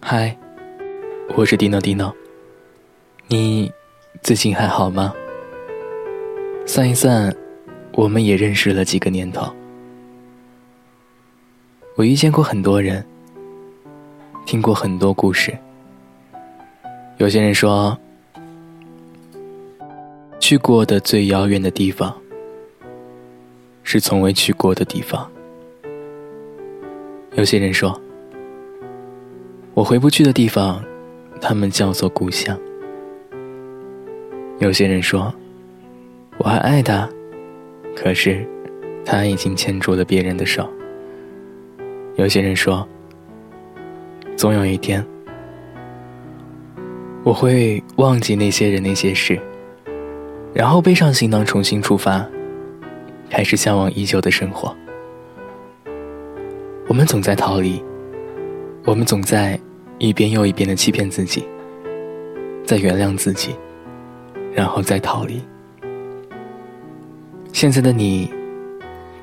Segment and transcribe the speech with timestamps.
[0.00, 0.34] 嗨，
[1.36, 2.14] 我是 Dino Dino。
[3.26, 3.70] 你
[4.22, 5.12] 最近还好吗？
[6.64, 7.34] 算一算，
[7.92, 9.52] 我们也认识了几个年头。
[11.96, 13.04] 我遇见过很多人，
[14.46, 15.56] 听过很多故事。
[17.18, 17.98] 有些人说，
[20.38, 22.16] 去过的最遥远的地方，
[23.82, 25.30] 是从未去过的地方。
[27.34, 28.00] 有些人说，
[29.78, 30.82] 我回不去的地方，
[31.40, 32.58] 他们叫做故乡。
[34.58, 35.32] 有些人说，
[36.38, 37.08] 我还爱他，
[37.94, 38.44] 可是
[39.04, 40.68] 他已经牵住了别人的手。
[42.16, 42.84] 有些人说，
[44.36, 45.06] 总有一天，
[47.22, 49.38] 我会忘记那些人那些事，
[50.52, 52.26] 然后背上行囊重新出发，
[53.30, 54.76] 开始向往已久的生活。
[56.88, 57.80] 我们总在逃离，
[58.84, 59.56] 我们总在
[59.98, 61.44] 一遍又一遍的欺骗自己，
[62.64, 63.54] 再原谅自己。
[64.54, 65.40] 然后再逃离。
[67.52, 68.28] 现在的你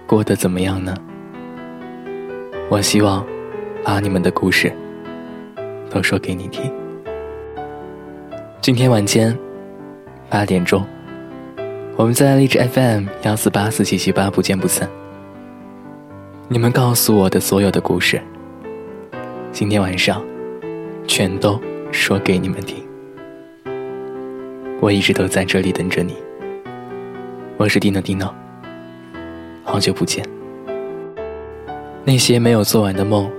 [0.08, 0.96] 过得怎么样呢？
[2.70, 3.26] 我希望
[3.84, 4.72] 把你们的故事
[5.90, 6.72] 都说给你听。
[8.62, 9.38] 今天晚间
[10.30, 10.86] 八点钟，
[11.98, 14.90] 我们在荔枝 FM 幺四八四七七八不见不散。
[16.48, 18.22] 你们告诉我的所有的故事，
[19.52, 20.24] 今天晚上
[21.08, 21.60] 全都
[21.92, 22.84] 说给你们听。
[24.82, 26.16] 我一直都在这里等着你。
[27.58, 28.34] 我是蒂诺蒂诺，
[29.64, 30.26] 好久不见。
[32.04, 33.32] 那些没有做完的梦，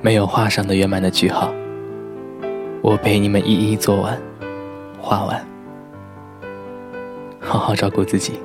[0.00, 1.52] 没有画上的圆满的句号，
[2.80, 4.18] 我陪你们一一做完，
[4.98, 5.46] 画完。
[7.40, 8.40] 好好照顾自己，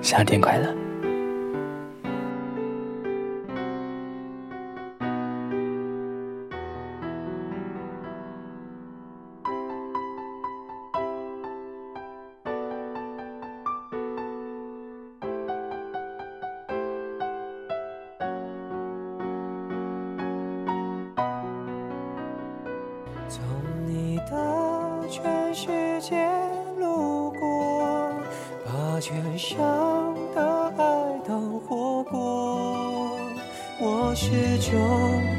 [0.00, 0.68] 夏天快乐。
[26.02, 26.16] 街
[26.80, 28.10] 路过，
[28.66, 29.56] 把全乡
[30.34, 30.82] 的爱
[31.24, 33.16] 都活过。
[33.80, 34.76] 我始终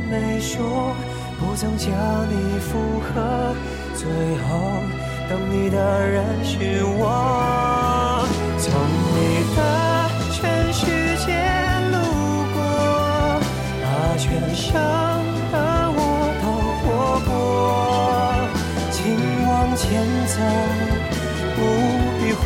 [0.10, 0.96] 没说，
[1.38, 1.92] 不曾将
[2.30, 3.54] 你附和，
[3.94, 4.48] 最后
[5.30, 7.33] 等你的人是我。